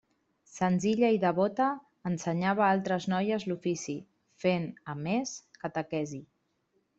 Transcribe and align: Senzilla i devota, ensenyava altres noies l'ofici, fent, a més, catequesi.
Senzilla 0.51 1.09
i 1.15 1.19
devota, 1.23 1.67
ensenyava 2.11 2.65
altres 2.69 3.05
noies 3.13 3.45
l'ofici, 3.51 3.95
fent, 4.47 4.67
a 4.95 4.97
més, 5.03 5.35
catequesi. 5.63 6.21